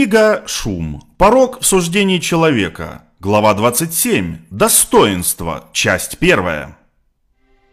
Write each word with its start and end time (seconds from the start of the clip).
Книга 0.00 0.44
«Шум. 0.46 1.02
Порог 1.18 1.60
в 1.60 1.66
суждении 1.66 2.16
человека». 2.20 3.02
Глава 3.18 3.52
27. 3.52 4.38
Достоинство. 4.48 5.68
Часть 5.74 6.16
1. 6.18 6.74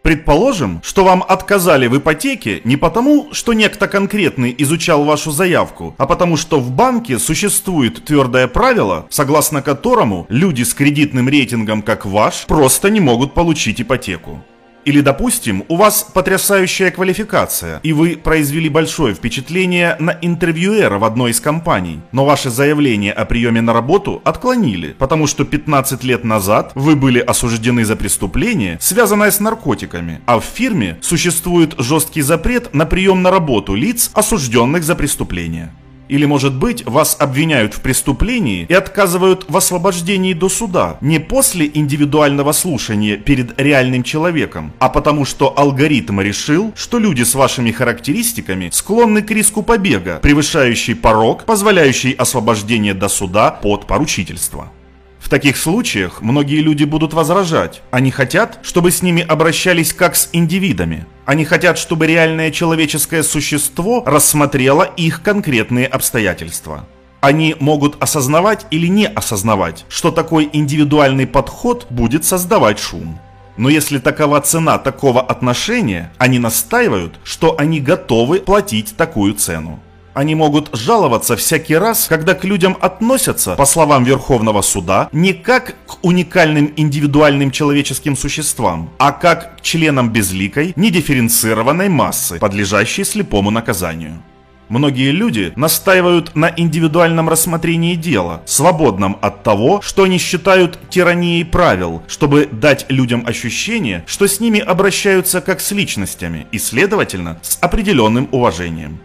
Предположим, 0.01 0.81
что 0.83 1.05
вам 1.05 1.23
отказали 1.25 1.87
в 1.87 1.97
ипотеке 1.97 2.59
не 2.65 2.75
потому, 2.75 3.29
что 3.31 3.53
некто 3.53 3.87
конкретный 3.87 4.53
изучал 4.57 5.05
вашу 5.05 5.31
заявку, 5.31 5.95
а 5.97 6.05
потому 6.05 6.35
что 6.35 6.59
в 6.59 6.69
банке 6.69 7.17
существует 7.17 8.03
твердое 8.03 8.49
правило, 8.49 9.07
согласно 9.09 9.61
которому 9.61 10.25
люди 10.27 10.63
с 10.63 10.73
кредитным 10.73 11.29
рейтингом, 11.29 11.81
как 11.81 12.05
ваш, 12.05 12.45
просто 12.45 12.89
не 12.89 12.99
могут 12.99 13.35
получить 13.35 13.79
ипотеку. 13.79 14.43
Или, 14.87 15.01
допустим, 15.01 15.65
у 15.67 15.75
вас 15.75 16.07
потрясающая 16.13 16.91
квалификация, 16.91 17.81
и 17.83 17.91
вы 17.91 18.15
произвели 18.15 18.69
большое 18.69 19.13
впечатление 19.13 19.97
на 19.99 20.17
интервьюера 20.21 20.97
в 20.97 21.03
одной 21.03 21.31
из 21.31 21.41
компаний, 21.41 21.99
но 22.13 22.23
ваше 22.23 22.49
заявление 22.49 23.11
о 23.11 23.25
приеме 23.25 23.59
на 23.59 23.73
работу 23.73 24.21
отклонили, 24.23 24.95
потому 24.97 25.27
что 25.27 25.43
15 25.43 26.05
лет 26.05 26.23
назад 26.23 26.71
вы 26.73 26.95
были 26.95 27.19
осуждены 27.19 27.83
за 27.83 27.97
преступление, 27.97 28.77
связанное 28.79 29.29
с 29.29 29.41
наркотиками, 29.41 30.21
а 30.25 30.39
в 30.39 30.45
фирме 30.45 30.97
существует 31.01 31.75
жесткий 31.77 32.21
запрет 32.21 32.73
на 32.73 32.85
прием 32.85 33.21
на 33.21 33.29
работу 33.29 33.75
лиц, 33.75 34.09
осужденных 34.13 34.85
за 34.85 34.95
преступление. 34.95 35.73
Или, 36.09 36.25
может 36.25 36.55
быть, 36.55 36.85
вас 36.85 37.17
обвиняют 37.19 37.73
в 37.73 37.81
преступлении 37.81 38.65
и 38.69 38.73
отказывают 38.73 39.45
в 39.47 39.57
освобождении 39.57 40.33
до 40.33 40.49
суда 40.49 40.97
не 41.01 41.19
после 41.19 41.69
индивидуального 41.73 42.51
слушания 42.51 43.17
перед 43.17 43.59
реальным 43.59 44.03
человеком, 44.03 44.73
а 44.79 44.89
потому 44.89 45.25
что 45.25 45.53
алгоритм 45.57 46.21
решил, 46.21 46.73
что 46.75 46.99
люди 46.99 47.23
с 47.23 47.35
вашими 47.35 47.71
характеристиками 47.71 48.69
склонны 48.71 49.21
к 49.21 49.31
риску 49.31 49.63
побега, 49.63 50.19
превышающий 50.21 50.95
порог, 50.95 51.45
позволяющий 51.45 52.13
освобождение 52.13 52.93
до 52.93 53.09
суда 53.09 53.51
под 53.51 53.87
поручительство. 53.87 54.71
В 55.19 55.29
таких 55.29 55.57
случаях 55.57 56.21
многие 56.21 56.61
люди 56.61 56.85
будут 56.85 57.13
возражать. 57.13 57.81
Они 57.91 58.11
хотят, 58.11 58.59
чтобы 58.61 58.91
с 58.91 59.01
ними 59.01 59.21
обращались 59.21 59.93
как 59.93 60.15
с 60.15 60.29
индивидами. 60.31 61.05
Они 61.27 61.43
хотят, 61.43 61.77
чтобы 61.77 62.07
реальное 62.07 62.51
человеческое 62.51 63.21
существо 63.21 64.01
рассмотрело 64.05 64.83
их 64.83 65.21
конкретные 65.21 65.85
обстоятельства. 65.85 66.87
Они 67.19 67.53
могут 67.59 68.01
осознавать 68.01 68.65
или 68.71 68.87
не 68.87 69.07
осознавать, 69.07 69.83
что 69.89 70.11
такой 70.11 70.49
индивидуальный 70.53 71.27
подход 71.27 71.85
будет 71.89 72.23
создавать 72.23 72.79
шум. 72.79 73.19
Но 73.57 73.67
если 73.67 73.97
такова 73.97 74.39
цена 74.39 74.77
такого 74.77 75.19
отношения, 75.21 76.13
они 76.17 76.39
настаивают, 76.39 77.19
что 77.25 77.59
они 77.59 77.81
готовы 77.81 78.39
платить 78.39 78.95
такую 78.95 79.33
цену. 79.33 79.81
Они 80.17 80.33
могут 80.33 80.75
жаловаться 80.75 81.35
всякий 81.35 81.75
раз, 81.75 82.07
когда 82.07 82.33
к 82.33 82.43
людям 82.43 82.75
относятся, 82.81 83.55
по 83.55 83.65
словам 83.65 84.03
Верховного 84.03 84.63
суда, 84.63 85.09
не 85.11 85.31
как 85.31 85.75
к 85.85 86.03
уникальным 86.03 86.73
индивидуальным 86.75 87.51
человеческим 87.51 88.17
существам, 88.17 88.89
а 88.97 89.11
как 89.11 89.57
к 89.57 89.61
членам 89.61 90.11
безликой, 90.11 90.73
недифференцированной 90.75 91.89
массы, 91.89 92.39
подлежащей 92.39 93.05
слепому 93.05 93.51
наказанию. 93.51 94.23
Многие 94.69 95.11
люди 95.11 95.53
настаивают 95.55 96.35
на 96.35 96.51
индивидуальном 96.57 97.29
рассмотрении 97.29 97.93
дела, 97.93 98.41
свободном 98.47 99.19
от 99.21 99.43
того, 99.43 99.81
что 99.83 100.01
они 100.01 100.17
считают 100.17 100.79
тиранией 100.89 101.45
правил, 101.45 102.01
чтобы 102.07 102.49
дать 102.51 102.87
людям 102.89 103.23
ощущение, 103.27 104.03
что 104.07 104.27
с 104.27 104.39
ними 104.39 104.59
обращаются 104.59 105.41
как 105.41 105.61
с 105.61 105.71
личностями 105.71 106.47
и, 106.51 106.57
следовательно, 106.57 107.39
с 107.43 107.59
определенным 107.61 108.27
уважением. 108.31 108.99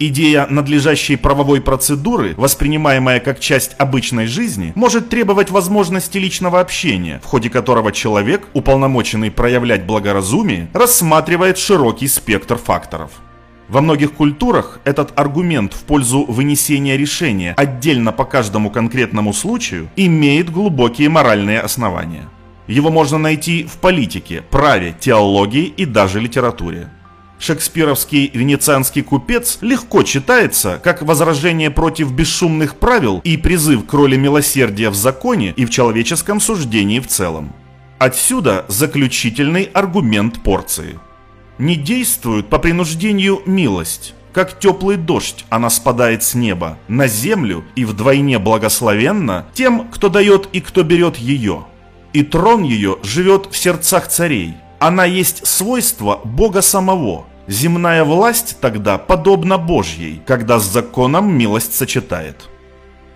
Идея 0.00 0.46
надлежащей 0.48 1.16
правовой 1.16 1.60
процедуры, 1.60 2.34
воспринимаемая 2.36 3.18
как 3.18 3.40
часть 3.40 3.74
обычной 3.78 4.26
жизни, 4.26 4.72
может 4.76 5.08
требовать 5.08 5.50
возможности 5.50 6.18
личного 6.18 6.60
общения, 6.60 7.20
в 7.20 7.26
ходе 7.26 7.50
которого 7.50 7.90
человек, 7.90 8.46
уполномоченный 8.52 9.32
проявлять 9.32 9.86
благоразумие, 9.86 10.68
рассматривает 10.72 11.58
широкий 11.58 12.06
спектр 12.06 12.56
факторов. 12.56 13.10
Во 13.68 13.80
многих 13.80 14.12
культурах 14.12 14.78
этот 14.84 15.18
аргумент 15.18 15.74
в 15.74 15.82
пользу 15.82 16.24
вынесения 16.24 16.96
решения 16.96 17.54
отдельно 17.56 18.12
по 18.12 18.24
каждому 18.24 18.70
конкретному 18.70 19.32
случаю 19.32 19.90
имеет 19.96 20.48
глубокие 20.48 21.08
моральные 21.08 21.60
основания. 21.60 22.28
Его 22.68 22.90
можно 22.90 23.18
найти 23.18 23.64
в 23.64 23.78
политике, 23.78 24.42
праве, 24.48 24.94
теологии 25.00 25.64
и 25.64 25.84
даже 25.86 26.20
литературе. 26.20 26.88
Шекспировский 27.38 28.30
венецианский 28.34 29.02
купец 29.02 29.58
легко 29.60 30.02
читается 30.02 30.80
как 30.82 31.02
возражение 31.02 31.70
против 31.70 32.10
бесшумных 32.10 32.76
правил 32.76 33.20
и 33.22 33.36
призыв 33.36 33.86
к 33.86 33.92
роли 33.92 34.16
милосердия 34.16 34.90
в 34.90 34.96
законе 34.96 35.54
и 35.56 35.64
в 35.64 35.70
человеческом 35.70 36.40
суждении 36.40 36.98
в 36.98 37.06
целом. 37.06 37.52
Отсюда 37.98 38.64
заключительный 38.68 39.70
аргумент 39.72 40.42
порции. 40.42 40.98
Не 41.58 41.76
действует 41.76 42.48
по 42.48 42.58
принуждению 42.58 43.40
милость. 43.46 44.14
Как 44.32 44.58
теплый 44.58 44.96
дождь 44.96 45.44
она 45.48 45.70
спадает 45.70 46.22
с 46.22 46.34
неба 46.34 46.78
на 46.86 47.06
землю 47.06 47.64
и 47.76 47.84
вдвойне 47.84 48.38
благословенна 48.38 49.46
тем, 49.54 49.88
кто 49.88 50.08
дает 50.08 50.48
и 50.52 50.60
кто 50.60 50.82
берет 50.82 51.16
ее. 51.16 51.66
И 52.12 52.22
трон 52.22 52.62
ее 52.62 52.98
живет 53.02 53.48
в 53.50 53.56
сердцах 53.56 54.08
царей– 54.08 54.54
она 54.78 55.04
есть 55.04 55.46
свойство 55.46 56.20
Бога 56.24 56.62
самого. 56.62 57.26
Земная 57.46 58.04
власть 58.04 58.58
тогда 58.60 58.98
подобна 58.98 59.58
Божьей, 59.58 60.22
когда 60.26 60.58
с 60.58 60.64
законом 60.64 61.32
милость 61.32 61.74
сочетает. 61.74 62.48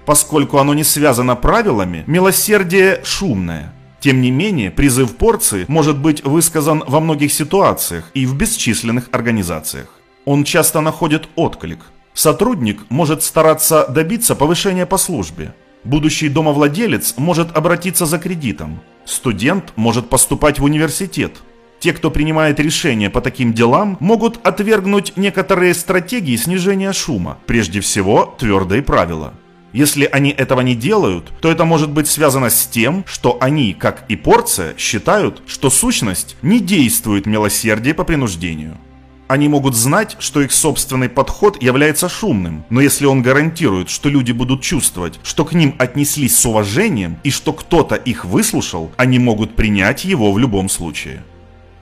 Поскольку 0.07 0.59
оно 0.59 0.75
не 0.75 0.85
связано 0.85 1.37
правилами, 1.37 2.03
милосердие 2.07 3.01
шумное. 3.05 3.73
Тем 4.01 4.21
не 4.21 4.33
менее, 4.33 4.73
призыв 4.73 5.17
порции 5.17 5.65
может 5.69 5.99
быть 5.99 6.25
высказан 6.25 6.83
во 6.89 6.99
многих 6.99 7.33
ситуациях 7.33 8.11
и 8.15 8.27
в 8.27 8.35
бесчисленных 8.35 9.09
организациях. 9.13 9.87
Он 10.25 10.43
часто 10.43 10.81
находит 10.81 11.29
отклик. 11.37 11.81
Сотрудник 12.15 12.81
может 12.89 13.23
стараться 13.23 13.87
добиться 13.87 14.35
повышения 14.35 14.87
по 14.87 14.97
службе. 14.97 15.55
Будущий 15.85 16.29
домовладелец 16.29 17.15
может 17.17 17.57
обратиться 17.57 18.07
за 18.07 18.19
кредитом. 18.19 18.81
Студент 19.05 19.73
может 19.77 20.09
поступать 20.09 20.59
в 20.59 20.65
университет. 20.65 21.37
Те, 21.83 21.93
кто 21.93 22.13
принимает 22.13 22.61
решения 22.61 23.11
по 23.11 23.21
таким 23.21 23.53
делам, 23.53 23.97
могут 23.99 24.39
отвергнуть 24.47 25.15
некоторые 25.17 25.75
стратегии 25.75 26.37
снижения 26.37 26.93
шума, 26.93 27.39
прежде 27.47 27.81
всего 27.81 28.37
твердые 28.39 28.83
правила. 28.83 29.35
Если 29.73 30.05
они 30.05 30.31
этого 30.31 30.61
не 30.61 30.77
делают, 30.77 31.33
то 31.41 31.51
это 31.51 31.65
может 31.65 31.91
быть 31.91 32.07
связано 32.07 32.51
с 32.51 32.69
тем, 32.69 33.03
что 33.05 33.37
они, 33.41 33.75
как 33.75 34.05
и 34.09 34.15
порция, 34.15 34.75
считают, 34.79 35.43
что 35.49 35.71
сущность 35.71 36.37
не 36.41 36.61
действует 36.61 37.27
милосердие 37.27 37.95
по 37.95 38.05
принуждению. 38.05 38.79
Они 39.27 39.49
могут 39.49 39.75
знать, 39.75 40.15
что 40.21 40.41
их 40.41 40.53
собственный 40.53 41.09
подход 41.09 41.61
является 41.61 42.09
шумным, 42.09 42.65
но 42.71 42.81
если 42.81 43.07
он 43.07 43.23
гарантирует, 43.23 43.91
что 43.91 44.09
люди 44.09 44.31
будут 44.31 44.63
чувствовать, 44.63 45.19
что 45.25 45.45
к 45.45 45.53
ним 45.53 45.75
отнеслись 45.79 46.39
с 46.39 46.47
уважением 46.47 47.19
и 47.25 47.33
что 47.33 47.53
кто-то 47.53 47.97
их 47.97 48.25
выслушал, 48.25 48.93
они 48.97 49.19
могут 49.19 49.57
принять 49.57 50.05
его 50.05 50.33
в 50.33 50.39
любом 50.39 50.69
случае. 50.69 51.25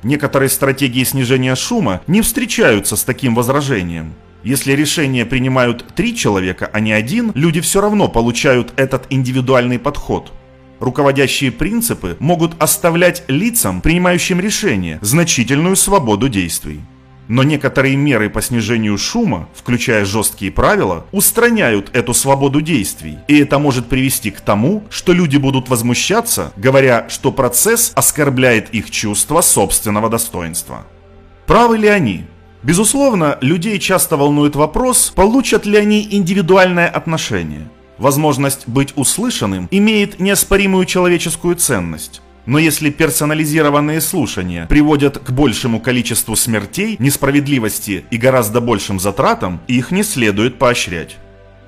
Некоторые 0.03 0.49
стратегии 0.49 1.05
снижения 1.05 1.55
шума 1.55 2.01
не 2.07 2.23
встречаются 2.23 2.97
с 2.97 3.05
таким 3.05 3.35
возражением. 3.35 4.15
Если 4.43 4.73
решение 4.73 5.27
принимают 5.27 5.85
три 5.95 6.17
человека, 6.17 6.71
а 6.73 6.81
не 6.81 6.93
один, 6.93 7.33
люди 7.35 7.61
все 7.61 7.81
равно 7.83 8.09
получают 8.09 8.73
этот 8.77 9.07
индивидуальный 9.11 9.79
подход. 9.79 10.33
Руководящие 10.79 11.53
принципы 11.53 12.17
могут 12.21 12.61
оставлять 12.63 13.23
лицам, 13.29 13.83
принимающим 13.83 14.41
решения, 14.41 14.99
значительную 15.03 15.77
свободу 15.77 16.31
действий. 16.31 16.81
Но 17.31 17.45
некоторые 17.45 17.95
меры 17.95 18.29
по 18.29 18.43
снижению 18.43 18.99
шума, 18.99 19.49
включая 19.55 20.05
жесткие 20.05 20.51
правила, 20.51 21.07
устраняют 21.13 21.89
эту 21.93 22.13
свободу 22.13 22.61
действий. 22.61 23.19
И 23.29 23.39
это 23.39 23.61
может 23.61 23.87
привести 23.87 24.33
к 24.33 24.41
тому, 24.41 24.83
что 24.91 25.13
люди 25.13 25.37
будут 25.37 25.69
возмущаться, 25.69 26.53
говоря, 26.57 27.07
что 27.09 27.31
процесс 27.31 27.93
оскорбляет 27.95 28.71
их 28.71 28.91
чувство 28.91 29.43
собственного 29.43 30.11
достоинства. 30.11 30.89
Правы 31.47 31.79
ли 31.79 31.87
они? 31.87 32.25
Безусловно, 32.65 33.39
людей 33.41 33.79
часто 33.79 34.17
волнует 34.17 34.57
вопрос, 34.57 35.13
получат 35.15 35.67
ли 35.67 35.77
они 35.77 36.05
индивидуальное 36.11 36.89
отношение. 36.89 37.71
Возможность 37.99 38.67
быть 38.67 38.93
услышанным 38.97 39.69
имеет 39.71 40.19
неоспоримую 40.19 40.85
человеческую 40.85 41.55
ценность. 41.55 42.23
Но 42.51 42.59
если 42.59 42.91
персонализированные 42.91 44.01
слушания 44.01 44.67
приводят 44.67 45.19
к 45.19 45.31
большему 45.31 45.79
количеству 45.79 46.35
смертей, 46.35 46.97
несправедливости 46.99 48.05
и 48.11 48.17
гораздо 48.17 48.61
большим 48.61 48.99
затратам, 48.99 49.61
их 49.69 49.93
не 49.93 50.03
следует 50.03 50.59
поощрять. 50.59 51.17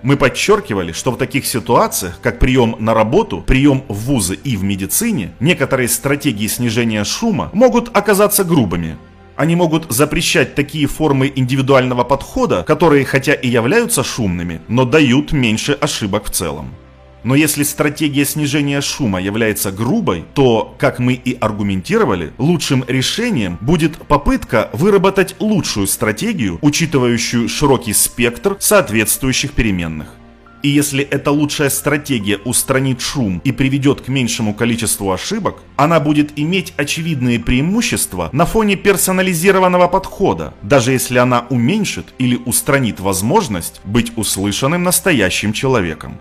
Мы 0.02 0.17
подчеркивали, 0.17 0.90
что 0.90 1.12
в 1.12 1.19
таких 1.19 1.46
ситуациях, 1.46 2.19
как 2.20 2.40
прием 2.40 2.75
на 2.81 2.94
работу, 2.94 3.44
прием 3.46 3.84
в 3.87 3.94
вузы 3.94 4.34
и 4.34 4.56
в 4.56 4.64
медицине, 4.64 5.32
некоторые 5.38 5.88
стратегии 5.88 6.49
снижения 6.49 7.05
шума 7.05 7.50
могут 7.52 7.96
оказаться 7.96 8.43
грубыми. 8.43 8.96
Они 9.37 9.55
могут 9.55 9.88
запрещать 9.88 10.56
такие 10.56 10.88
формы 10.88 11.32
индивидуального 11.32 12.02
подхода, 12.02 12.64
которые 12.64 13.05
хотя 13.05 13.35
и 13.35 13.46
являются 13.46 14.02
шумными, 14.02 14.61
но 14.67 14.85
дают 14.85 15.31
меньше 15.31 15.75
ошибок 15.75 16.25
в 16.25 16.31
целом. 16.31 16.75
Но 17.24 17.34
если 17.34 17.62
стратегия 17.62 18.24
снижения 18.24 18.80
шума 18.80 19.20
является 19.20 19.70
грубой, 19.70 20.24
то, 20.34 20.74
как 20.78 20.98
мы 20.98 21.14
и 21.14 21.36
аргументировали, 21.40 22.32
лучшим 22.38 22.84
решением 22.88 23.58
будет 23.60 23.96
попытка 23.96 24.70
выработать 24.72 25.36
лучшую 25.38 25.86
стратегию, 25.86 26.58
учитывающую 26.62 27.48
широкий 27.48 27.92
спектр 27.92 28.56
соответствующих 28.58 29.52
переменных. 29.52 30.16
И 30.62 30.69
если 30.69 31.02
эта 31.02 31.32
лучшая 31.32 31.70
стратегия 31.70 32.38
устранит 32.38 33.00
шум 33.00 33.40
и 33.42 33.50
приведет 33.50 34.02
к 34.02 34.08
меньшему 34.08 34.54
количеству 34.54 35.10
ошибок, 35.10 35.56
она 35.76 35.98
будет 35.98 36.38
иметь 36.38 36.72
очевидные 36.76 37.40
преимущества 37.40 38.30
на 38.32 38.46
фоне 38.46 38.76
персонализированного 38.76 39.88
подхода, 39.88 40.54
даже 40.62 40.92
если 40.92 41.18
она 41.18 41.46
уменьшит 41.50 42.14
или 42.18 42.36
устранит 42.36 43.00
возможность 43.00 43.80
быть 43.84 44.12
услышанным 44.16 44.84
настоящим 44.84 45.52
человеком. 45.52 46.18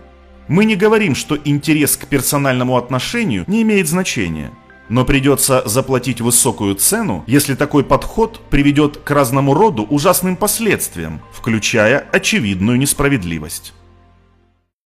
Мы 0.52 0.66
не 0.66 0.76
говорим, 0.76 1.14
что 1.14 1.38
интерес 1.46 1.96
к 1.96 2.06
персональному 2.06 2.76
отношению 2.76 3.44
не 3.46 3.62
имеет 3.62 3.88
значения. 3.88 4.50
Но 4.90 5.06
придется 5.06 5.66
заплатить 5.66 6.20
высокую 6.20 6.74
цену, 6.74 7.24
если 7.26 7.54
такой 7.54 7.82
подход 7.84 8.38
приведет 8.50 8.98
к 8.98 9.10
разному 9.12 9.54
роду 9.54 9.86
ужасным 9.88 10.36
последствиям, 10.36 11.22
включая 11.32 12.06
очевидную 12.12 12.76
несправедливость. 12.76 13.72